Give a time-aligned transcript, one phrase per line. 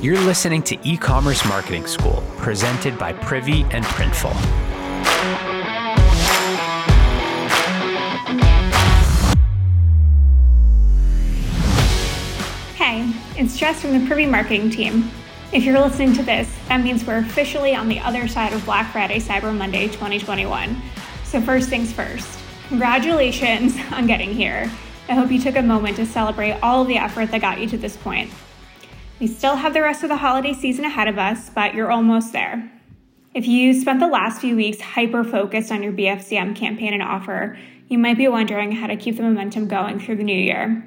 [0.00, 4.32] You're listening to E Commerce Marketing School, presented by Privy and Printful.
[12.76, 15.10] Hey, it's Jess from the Privy Marketing team.
[15.52, 18.92] If you're listening to this, that means we're officially on the other side of Black
[18.92, 20.80] Friday Cyber Monday 2021.
[21.24, 24.70] So, first things first, congratulations on getting here.
[25.08, 27.66] I hope you took a moment to celebrate all of the effort that got you
[27.70, 28.30] to this point.
[29.20, 32.32] We still have the rest of the holiday season ahead of us, but you're almost
[32.32, 32.70] there.
[33.34, 37.58] If you spent the last few weeks hyper focused on your BFCM campaign and offer,
[37.88, 40.86] you might be wondering how to keep the momentum going through the new year.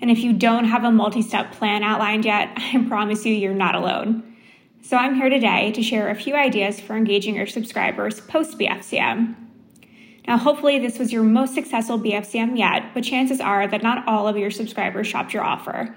[0.00, 3.54] And if you don't have a multi step plan outlined yet, I promise you you're
[3.54, 4.22] not alone.
[4.82, 9.34] So I'm here today to share a few ideas for engaging your subscribers post BFCM.
[10.28, 14.28] Now, hopefully, this was your most successful BFCM yet, but chances are that not all
[14.28, 15.96] of your subscribers shopped your offer.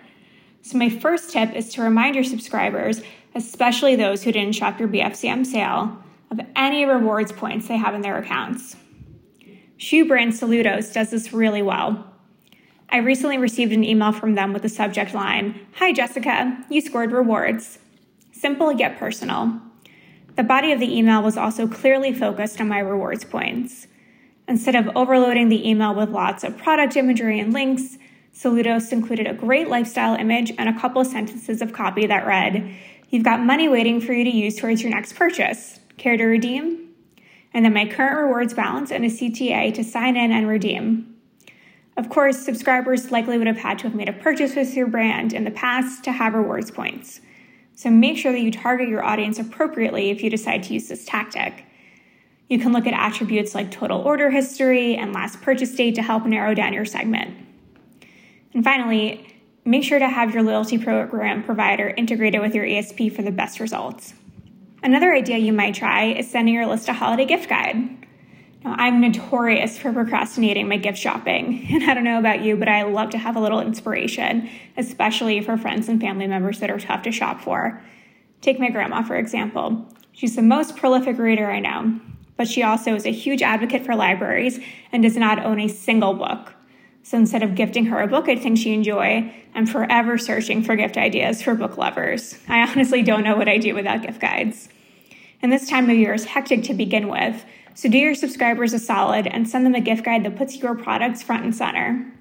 [0.67, 3.02] So, my first tip is to remind your subscribers,
[3.34, 5.97] especially those who didn't shop your BFCM sale,
[6.30, 8.75] of any rewards points they have in their accounts.
[9.77, 12.05] Shoe brand Saludos does this really well.
[12.89, 17.14] I recently received an email from them with the subject line Hi, Jessica, you scored
[17.14, 17.80] rewards.
[18.33, 19.61] Simple yet personal.
[20.36, 23.88] The body of the email was also clearly focused on my rewards points.
[24.49, 27.97] Instead of overloading the email with lots of product imagery and links,
[28.38, 32.71] Saludos included a great lifestyle image and a couple sentences of copy that read,
[33.09, 35.80] You've got money waiting for you to use towards your next purchase.
[35.97, 36.89] Care to redeem?
[37.52, 41.15] And then my current rewards balance and a CTA to sign in and redeem.
[41.95, 45.33] Of course, subscribers likely would have had to have made a purchase with your brand
[45.33, 47.21] in the past to have rewards points.
[47.73, 51.05] So make sure that you target your audience appropriately if you decide to use this
[51.05, 51.65] tactic.
[52.49, 56.25] You can look at attributes like total order history and last purchase date to help
[56.25, 57.47] narrow down your segment.
[58.53, 63.22] And finally, make sure to have your loyalty program provider integrated with your ESP for
[63.22, 64.14] the best results.
[64.84, 67.76] Another idea you might try is sending your list a holiday gift guide.
[68.64, 72.67] Now, I'm notorious for procrastinating my gift shopping, and I don't know about you, but
[72.67, 76.80] I love to have a little inspiration, especially for friends and family members that are
[76.80, 77.83] tough to shop for.
[78.42, 79.86] Take my grandma, for example.
[80.14, 82.00] She's the most prolific reader I know
[82.38, 84.60] but she also is a huge advocate for libraries
[84.92, 86.54] and does not own a single book.
[87.08, 90.76] So instead of gifting her a book I think she enjoy, I'm forever searching for
[90.76, 92.38] gift ideas for book lovers.
[92.50, 94.68] I honestly don't know what I do without gift guides.
[95.42, 97.45] And this time of year is hectic to begin with,
[97.76, 100.76] so do your subscribers a solid and send them a gift guide that puts your
[100.76, 102.12] products front and center.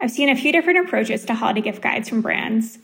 [0.00, 2.78] I've seen a few different approaches to holiday gift guides from brands.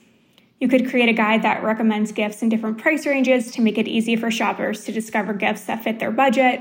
[0.59, 3.87] You could create a guide that recommends gifts in different price ranges to make it
[3.87, 6.61] easy for shoppers to discover gifts that fit their budget.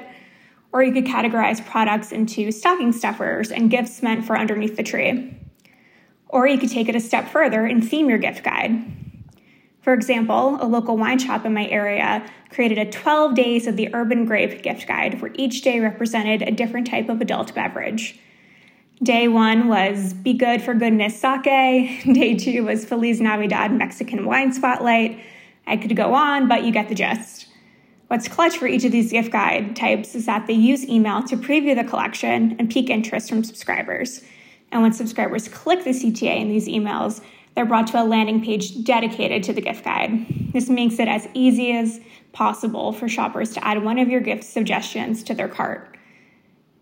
[0.73, 5.38] Or you could categorize products into stocking stuffers and gifts meant for underneath the tree.
[6.28, 8.84] Or you could take it a step further and theme your gift guide.
[9.81, 13.94] For example, a local wine shop in my area created a 12 Days of the
[13.94, 18.17] Urban Grape gift guide where each day represented a different type of adult beverage.
[19.03, 21.44] Day one was Be Good for Goodness Sake.
[22.13, 25.19] Day two was Feliz Navidad Mexican Wine Spotlight.
[25.67, 27.47] I could go on, but you get the gist.
[28.13, 31.35] What's clutch for each of these gift guide types is that they use email to
[31.35, 34.22] preview the collection and pique interest from subscribers.
[34.72, 37.23] And when subscribers click the CTA in these emails,
[37.56, 40.28] they're brought to a landing page dedicated to the gift guide.
[40.53, 42.00] This makes it as easy as
[42.34, 45.97] possible for shoppers to add one of your gift suggestions to their cart.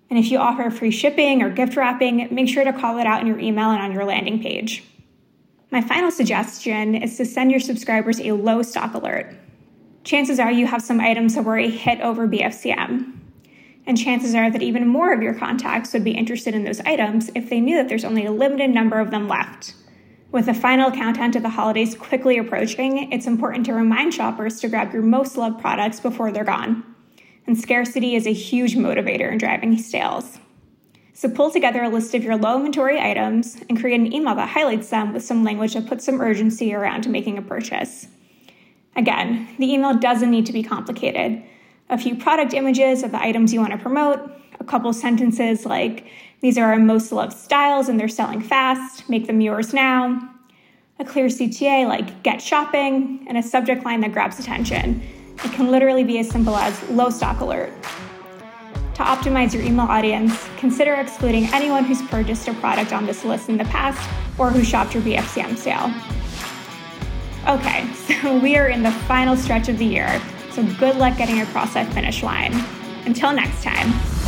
[0.09, 3.22] And if you offer free shipping or gift wrapping, make sure to call it out
[3.22, 4.84] in your email and on your landing page.
[5.72, 9.34] My final suggestion is to send your subscribers a low stock alert.
[10.03, 13.17] Chances are you have some items that were a hit over BFCM.
[13.85, 17.29] And chances are that even more of your contacts would be interested in those items
[17.34, 19.73] if they knew that there's only a limited number of them left.
[20.31, 24.69] With the final countdown to the holidays quickly approaching, it's important to remind shoppers to
[24.69, 26.84] grab your most loved products before they're gone
[27.47, 30.40] and scarcity is a huge motivator in driving sales.
[31.13, 34.50] So pull together a list of your low inventory items and create an email that
[34.50, 38.08] highlights them with some language that puts some urgency around making a purchase.
[38.96, 41.43] Again, the email doesn't need to be complicated.
[41.90, 44.20] A few product images of the items you want to promote,
[44.59, 46.08] a couple sentences like,
[46.41, 50.29] these are our most loved styles and they're selling fast, make them yours now.
[50.99, 55.02] A clear CTA like, get shopping, and a subject line that grabs attention
[55.43, 57.72] it can literally be as simple as low stock alert.
[58.96, 63.49] To optimize your email audience, consider excluding anyone who's purchased a product on this list
[63.49, 64.08] in the past
[64.38, 65.91] or who shopped your BFCM sale.
[67.47, 70.22] Okay, so we are in the final stretch of the year,
[70.52, 72.53] so good luck getting across that finish line.
[73.05, 74.21] Until next time.